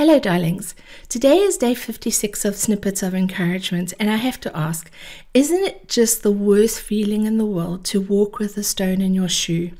Hello, 0.00 0.18
darlings. 0.18 0.74
Today 1.10 1.40
is 1.40 1.58
day 1.58 1.74
56 1.74 2.46
of 2.46 2.56
Snippets 2.56 3.02
of 3.02 3.14
Encouragement, 3.14 3.92
and 4.00 4.08
I 4.08 4.16
have 4.16 4.40
to 4.40 4.56
ask 4.56 4.90
isn't 5.34 5.62
it 5.62 5.90
just 5.90 6.22
the 6.22 6.32
worst 6.32 6.80
feeling 6.80 7.26
in 7.26 7.36
the 7.36 7.44
world 7.44 7.84
to 7.92 8.00
walk 8.00 8.38
with 8.38 8.56
a 8.56 8.62
stone 8.62 9.02
in 9.02 9.12
your 9.12 9.28
shoe? 9.28 9.72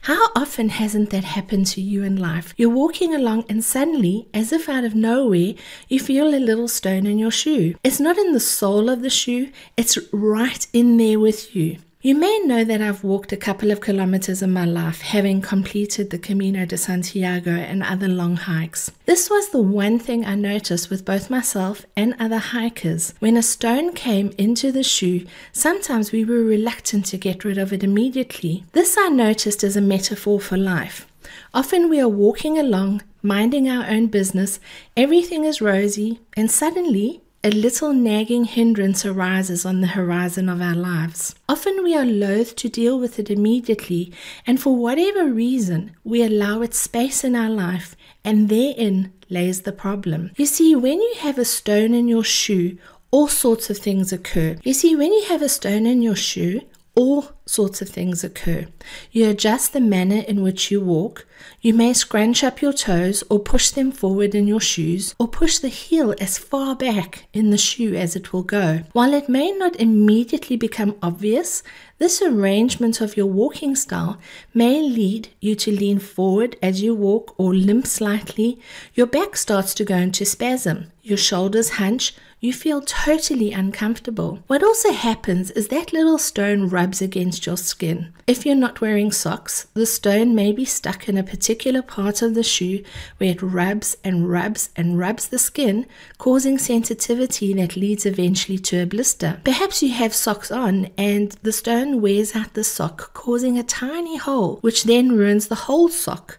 How 0.00 0.28
often 0.34 0.70
hasn't 0.70 1.10
that 1.10 1.24
happened 1.24 1.66
to 1.66 1.82
you 1.82 2.02
in 2.04 2.16
life? 2.16 2.54
You're 2.56 2.70
walking 2.70 3.14
along 3.14 3.44
and 3.50 3.62
suddenly, 3.62 4.28
as 4.32 4.50
if 4.50 4.66
out 4.66 4.84
of 4.84 4.94
nowhere, 4.94 5.52
you 5.88 6.00
feel 6.00 6.28
a 6.28 6.40
little 6.40 6.68
stone 6.68 7.04
in 7.04 7.18
your 7.18 7.30
shoe. 7.30 7.74
It's 7.84 8.00
not 8.00 8.16
in 8.16 8.32
the 8.32 8.40
sole 8.40 8.88
of 8.88 9.02
the 9.02 9.10
shoe, 9.10 9.50
it's 9.76 9.98
right 10.10 10.66
in 10.72 10.96
there 10.96 11.20
with 11.20 11.54
you. 11.54 11.76
You 12.06 12.14
may 12.14 12.38
know 12.44 12.62
that 12.62 12.80
I've 12.80 13.02
walked 13.02 13.32
a 13.32 13.36
couple 13.36 13.72
of 13.72 13.80
kilometers 13.80 14.40
in 14.40 14.52
my 14.52 14.64
life, 14.64 15.00
having 15.00 15.40
completed 15.40 16.10
the 16.10 16.20
Camino 16.20 16.64
de 16.64 16.76
Santiago 16.76 17.50
and 17.50 17.82
other 17.82 18.06
long 18.06 18.36
hikes. 18.36 18.92
This 19.06 19.28
was 19.28 19.48
the 19.48 19.60
one 19.60 19.98
thing 19.98 20.24
I 20.24 20.36
noticed 20.36 20.88
with 20.88 21.04
both 21.04 21.30
myself 21.30 21.84
and 21.96 22.14
other 22.20 22.38
hikers. 22.38 23.12
When 23.18 23.36
a 23.36 23.42
stone 23.42 23.92
came 23.92 24.32
into 24.38 24.70
the 24.70 24.84
shoe, 24.84 25.26
sometimes 25.50 26.12
we 26.12 26.24
were 26.24 26.44
reluctant 26.44 27.06
to 27.06 27.16
get 27.16 27.44
rid 27.44 27.58
of 27.58 27.72
it 27.72 27.82
immediately. 27.82 28.62
This 28.70 28.96
I 28.96 29.08
noticed 29.08 29.64
as 29.64 29.76
a 29.76 29.80
metaphor 29.80 30.38
for 30.38 30.56
life. 30.56 31.08
Often 31.52 31.90
we 31.90 31.98
are 31.98 32.08
walking 32.08 32.56
along, 32.56 33.02
minding 33.20 33.68
our 33.68 33.84
own 33.84 34.06
business, 34.06 34.60
everything 34.96 35.42
is 35.42 35.60
rosy, 35.60 36.20
and 36.36 36.52
suddenly 36.52 37.22
a 37.46 37.50
little 37.50 37.92
nagging 37.92 38.42
hindrance 38.42 39.06
arises 39.06 39.64
on 39.64 39.80
the 39.80 39.86
horizon 39.86 40.48
of 40.48 40.60
our 40.60 40.74
lives. 40.74 41.36
Often 41.48 41.84
we 41.84 41.94
are 41.94 42.04
loath 42.04 42.56
to 42.56 42.68
deal 42.68 42.98
with 42.98 43.20
it 43.20 43.30
immediately, 43.30 44.12
and 44.48 44.60
for 44.60 44.74
whatever 44.74 45.32
reason, 45.32 45.92
we 46.02 46.24
allow 46.24 46.60
it 46.62 46.74
space 46.74 47.22
in 47.22 47.36
our 47.36 47.48
life, 47.48 47.94
and 48.24 48.48
therein 48.48 49.12
lays 49.30 49.60
the 49.60 49.70
problem. 49.70 50.32
You 50.36 50.44
see, 50.44 50.74
when 50.74 51.00
you 51.00 51.14
have 51.20 51.38
a 51.38 51.44
stone 51.44 51.94
in 51.94 52.08
your 52.08 52.24
shoe, 52.24 52.78
all 53.12 53.28
sorts 53.28 53.70
of 53.70 53.78
things 53.78 54.12
occur. 54.12 54.56
You 54.64 54.74
see, 54.74 54.96
when 54.96 55.12
you 55.12 55.26
have 55.26 55.40
a 55.40 55.48
stone 55.48 55.86
in 55.86 56.02
your 56.02 56.16
shoe, 56.16 56.62
all 56.96 57.30
sorts 57.46 57.80
of 57.80 57.88
things 57.88 58.24
occur. 58.24 58.66
You 59.12 59.28
adjust 59.30 59.72
the 59.72 59.80
manner 59.80 60.22
in 60.26 60.42
which 60.42 60.70
you 60.70 60.80
walk. 60.80 61.26
You 61.60 61.74
may 61.74 61.92
scrunch 61.92 62.42
up 62.42 62.60
your 62.60 62.72
toes 62.72 63.22
or 63.30 63.38
push 63.38 63.70
them 63.70 63.92
forward 63.92 64.34
in 64.34 64.48
your 64.48 64.60
shoes 64.60 65.14
or 65.18 65.28
push 65.28 65.58
the 65.58 65.68
heel 65.68 66.14
as 66.20 66.38
far 66.38 66.74
back 66.74 67.26
in 67.32 67.50
the 67.50 67.58
shoe 67.58 67.94
as 67.94 68.16
it 68.16 68.32
will 68.32 68.42
go. 68.42 68.82
While 68.92 69.14
it 69.14 69.28
may 69.28 69.52
not 69.52 69.76
immediately 69.76 70.56
become 70.56 70.96
obvious, 71.02 71.62
this 71.98 72.20
arrangement 72.20 73.00
of 73.00 73.16
your 73.16 73.26
walking 73.26 73.74
style 73.76 74.18
may 74.52 74.82
lead 74.82 75.28
you 75.40 75.54
to 75.54 75.70
lean 75.70 75.98
forward 75.98 76.56
as 76.62 76.82
you 76.82 76.94
walk 76.94 77.34
or 77.38 77.54
limp 77.54 77.86
slightly. 77.86 78.60
Your 78.94 79.06
back 79.06 79.36
starts 79.36 79.72
to 79.74 79.84
go 79.84 79.96
into 79.96 80.24
spasm. 80.24 80.90
Your 81.02 81.18
shoulders 81.18 81.70
hunch. 81.70 82.14
You 82.38 82.52
feel 82.52 82.82
totally 82.82 83.52
uncomfortable. 83.52 84.40
What 84.46 84.62
also 84.62 84.92
happens 84.92 85.50
is 85.52 85.68
that 85.68 85.94
little 85.94 86.18
stone 86.18 86.68
rubs 86.68 87.00
against 87.00 87.35
against 87.36 87.46
your 87.46 87.56
skin. 87.56 88.12
If 88.26 88.46
you're 88.46 88.54
not 88.54 88.80
wearing 88.80 89.12
socks, 89.12 89.66
the 89.74 89.86
stone 89.86 90.34
may 90.34 90.52
be 90.52 90.64
stuck 90.64 91.08
in 91.08 91.18
a 91.18 91.22
particular 91.22 91.82
part 91.82 92.22
of 92.22 92.34
the 92.34 92.42
shoe 92.42 92.82
where 93.18 93.32
it 93.32 93.42
rubs 93.42 93.96
and 94.02 94.28
rubs 94.28 94.70
and 94.74 94.98
rubs 94.98 95.28
the 95.28 95.38
skin, 95.38 95.86
causing 96.18 96.58
sensitivity 96.58 97.52
that 97.54 97.76
leads 97.76 98.06
eventually 98.06 98.58
to 98.58 98.82
a 98.82 98.86
blister. 98.86 99.40
Perhaps 99.44 99.82
you 99.82 99.90
have 99.90 100.14
socks 100.14 100.50
on 100.50 100.88
and 100.96 101.36
the 101.42 101.52
stone 101.52 102.00
wears 102.00 102.34
out 102.34 102.54
the 102.54 102.64
sock, 102.64 103.12
causing 103.12 103.58
a 103.58 103.62
tiny 103.62 104.16
hole, 104.16 104.58
which 104.62 104.84
then 104.84 105.12
ruins 105.12 105.48
the 105.48 105.66
whole 105.66 105.88
sock. 105.88 106.38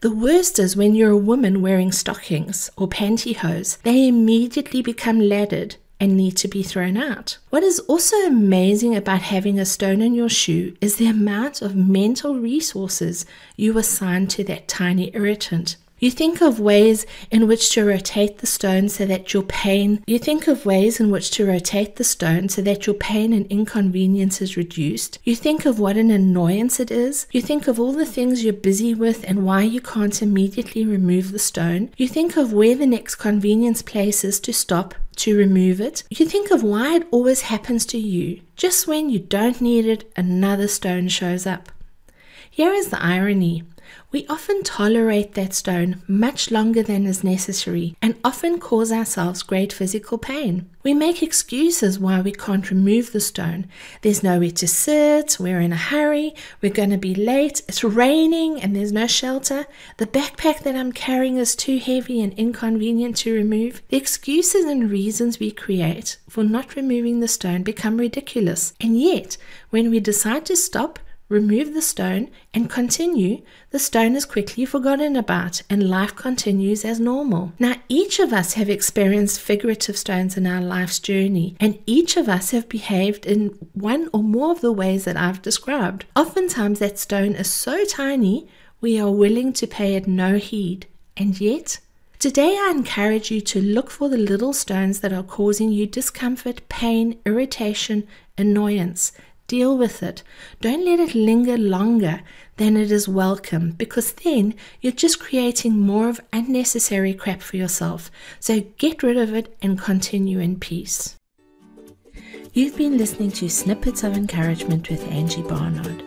The 0.00 0.14
worst 0.14 0.58
is 0.58 0.76
when 0.76 0.94
you're 0.94 1.10
a 1.10 1.28
woman 1.30 1.60
wearing 1.60 1.92
stockings 1.92 2.70
or 2.76 2.88
pantyhose. 2.88 3.78
They 3.82 4.08
immediately 4.08 4.82
become 4.82 5.20
laddered 5.20 5.76
and 5.98 6.16
need 6.16 6.36
to 6.36 6.48
be 6.48 6.62
thrown 6.62 6.96
out. 6.96 7.38
What 7.50 7.62
is 7.62 7.78
also 7.80 8.16
amazing 8.26 8.94
about 8.94 9.22
having 9.22 9.58
a 9.58 9.64
stone 9.64 10.02
in 10.02 10.14
your 10.14 10.28
shoe 10.28 10.76
is 10.80 10.96
the 10.96 11.06
amount 11.06 11.62
of 11.62 11.74
mental 11.74 12.38
resources 12.38 13.24
you 13.56 13.76
assign 13.78 14.26
to 14.28 14.44
that 14.44 14.68
tiny 14.68 15.10
irritant. 15.14 15.76
You 15.98 16.10
think 16.10 16.42
of 16.42 16.60
ways 16.60 17.06
in 17.30 17.46
which 17.48 17.70
to 17.70 17.84
rotate 17.84 18.38
the 18.38 18.46
stone 18.46 18.88
so 18.90 19.06
that 19.06 19.32
your 19.32 19.42
pain, 19.42 20.04
you 20.06 20.18
think 20.18 20.46
of 20.46 20.66
ways 20.66 21.00
in 21.00 21.10
which 21.10 21.30
to 21.32 21.46
rotate 21.46 21.96
the 21.96 22.04
stone 22.04 22.50
so 22.50 22.60
that 22.62 22.86
your 22.86 22.94
pain 22.94 23.32
and 23.32 23.46
inconvenience 23.46 24.42
is 24.42 24.58
reduced. 24.58 25.18
You 25.24 25.34
think 25.34 25.64
of 25.64 25.78
what 25.78 25.96
an 25.96 26.10
annoyance 26.10 26.78
it 26.80 26.90
is. 26.90 27.26
You 27.32 27.40
think 27.40 27.66
of 27.66 27.80
all 27.80 27.92
the 27.92 28.04
things 28.04 28.44
you're 28.44 28.52
busy 28.52 28.94
with 28.94 29.24
and 29.26 29.46
why 29.46 29.62
you 29.62 29.80
can't 29.80 30.20
immediately 30.20 30.84
remove 30.84 31.32
the 31.32 31.38
stone. 31.38 31.90
You 31.96 32.08
think 32.08 32.36
of 32.36 32.52
where 32.52 32.74
the 32.74 32.86
next 32.86 33.14
convenience 33.14 33.80
place 33.80 34.22
is 34.22 34.38
to 34.40 34.52
stop 34.52 34.94
to 35.16 35.36
remove 35.36 35.80
it. 35.80 36.04
You 36.10 36.26
think 36.26 36.50
of 36.50 36.62
why 36.62 36.96
it 36.96 37.08
always 37.10 37.42
happens 37.42 37.86
to 37.86 37.98
you. 37.98 38.42
Just 38.54 38.86
when 38.86 39.08
you 39.08 39.18
don't 39.18 39.60
need 39.60 39.86
it, 39.86 40.12
another 40.14 40.68
stone 40.68 41.08
shows 41.08 41.46
up. 41.46 41.70
Here 42.56 42.72
is 42.72 42.88
the 42.88 43.04
irony. 43.04 43.64
We 44.10 44.26
often 44.28 44.62
tolerate 44.62 45.34
that 45.34 45.52
stone 45.52 46.02
much 46.08 46.50
longer 46.50 46.82
than 46.82 47.04
is 47.04 47.22
necessary 47.22 47.98
and 48.00 48.16
often 48.24 48.58
cause 48.58 48.90
ourselves 48.90 49.42
great 49.42 49.74
physical 49.74 50.16
pain. 50.16 50.66
We 50.82 50.94
make 50.94 51.22
excuses 51.22 51.98
why 51.98 52.22
we 52.22 52.32
can't 52.32 52.70
remove 52.70 53.12
the 53.12 53.20
stone. 53.20 53.66
There's 54.00 54.22
nowhere 54.22 54.52
to 54.52 54.66
sit, 54.66 55.36
we're 55.38 55.60
in 55.60 55.74
a 55.74 55.76
hurry, 55.76 56.34
we're 56.62 56.72
going 56.72 56.88
to 56.88 56.96
be 56.96 57.14
late, 57.14 57.60
it's 57.68 57.84
raining 57.84 58.62
and 58.62 58.74
there's 58.74 58.90
no 58.90 59.06
shelter, 59.06 59.66
the 59.98 60.06
backpack 60.06 60.60
that 60.60 60.76
I'm 60.76 60.92
carrying 60.92 61.36
is 61.36 61.54
too 61.54 61.76
heavy 61.76 62.22
and 62.22 62.32
inconvenient 62.38 63.18
to 63.18 63.34
remove. 63.34 63.82
The 63.90 63.98
excuses 63.98 64.64
and 64.64 64.90
reasons 64.90 65.38
we 65.38 65.50
create 65.50 66.16
for 66.26 66.42
not 66.42 66.74
removing 66.74 67.20
the 67.20 67.28
stone 67.28 67.64
become 67.64 67.98
ridiculous. 67.98 68.72
And 68.80 68.98
yet, 68.98 69.36
when 69.68 69.90
we 69.90 70.00
decide 70.00 70.46
to 70.46 70.56
stop, 70.56 71.00
remove 71.28 71.74
the 71.74 71.82
stone, 71.82 72.30
and 72.54 72.70
continue, 72.70 73.42
the 73.70 73.78
stone 73.78 74.14
is 74.14 74.24
quickly 74.24 74.64
forgotten 74.64 75.16
about 75.16 75.62
and 75.68 75.88
life 75.88 76.14
continues 76.14 76.84
as 76.84 77.00
normal. 77.00 77.52
Now, 77.58 77.74
each 77.88 78.18
of 78.18 78.32
us 78.32 78.54
have 78.54 78.70
experienced 78.70 79.40
figurative 79.40 79.96
stones 79.96 80.36
in 80.36 80.46
our 80.46 80.60
life's 80.60 80.98
journey, 80.98 81.56
and 81.58 81.78
each 81.86 82.16
of 82.16 82.28
us 82.28 82.50
have 82.50 82.68
behaved 82.68 83.26
in 83.26 83.48
one 83.72 84.08
or 84.12 84.22
more 84.22 84.52
of 84.52 84.60
the 84.60 84.72
ways 84.72 85.04
that 85.04 85.16
I've 85.16 85.42
described. 85.42 86.04
Oftentimes, 86.14 86.78
that 86.78 86.98
stone 86.98 87.32
is 87.34 87.50
so 87.50 87.84
tiny, 87.84 88.48
we 88.80 89.00
are 89.00 89.10
willing 89.10 89.52
to 89.54 89.66
pay 89.66 89.94
it 89.94 90.06
no 90.06 90.36
heed, 90.36 90.86
and 91.16 91.40
yet, 91.40 91.78
Today, 92.18 92.56
I 92.58 92.72
encourage 92.74 93.30
you 93.30 93.42
to 93.42 93.60
look 93.60 93.90
for 93.90 94.08
the 94.08 94.16
little 94.16 94.54
stones 94.54 95.00
that 95.00 95.12
are 95.12 95.22
causing 95.22 95.70
you 95.70 95.86
discomfort, 95.86 96.66
pain, 96.70 97.20
irritation, 97.26 98.08
annoyance. 98.38 99.12
Deal 99.46 99.78
with 99.78 100.02
it. 100.02 100.22
Don't 100.60 100.84
let 100.84 100.98
it 100.98 101.14
linger 101.14 101.56
longer 101.56 102.22
than 102.56 102.76
it 102.76 102.90
is 102.90 103.08
welcome 103.08 103.72
because 103.72 104.12
then 104.12 104.54
you're 104.80 104.92
just 104.92 105.20
creating 105.20 105.78
more 105.78 106.08
of 106.08 106.20
unnecessary 106.32 107.14
crap 107.14 107.42
for 107.42 107.56
yourself. 107.56 108.10
So 108.40 108.60
get 108.78 109.02
rid 109.02 109.16
of 109.16 109.34
it 109.34 109.56
and 109.62 109.80
continue 109.80 110.40
in 110.40 110.58
peace. 110.58 111.16
You've 112.52 112.76
been 112.76 112.96
listening 112.96 113.30
to 113.32 113.48
Snippets 113.48 114.02
of 114.02 114.16
Encouragement 114.16 114.88
with 114.88 115.06
Angie 115.12 115.42
Barnard. 115.42 116.02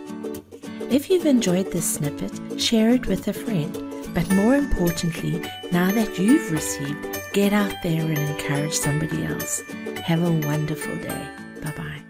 If 0.90 1.08
you've 1.08 1.26
enjoyed 1.26 1.70
this 1.70 1.94
snippet, 1.94 2.60
share 2.60 2.90
it 2.90 3.06
with 3.06 3.28
a 3.28 3.32
friend. 3.32 3.72
But 4.12 4.28
more 4.32 4.56
importantly, 4.56 5.40
now 5.70 5.92
that 5.92 6.18
you've 6.18 6.50
received, 6.50 7.20
get 7.32 7.52
out 7.52 7.74
there 7.84 8.02
and 8.02 8.18
encourage 8.18 8.74
somebody 8.74 9.24
else. 9.24 9.62
Have 10.02 10.24
a 10.24 10.46
wonderful 10.48 10.96
day. 10.96 11.28
Bye 11.62 11.74
bye. 11.76 12.09